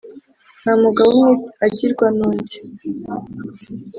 [0.61, 1.33] Nta mugabo umwe
[1.65, 2.57] agirwa nu ndi.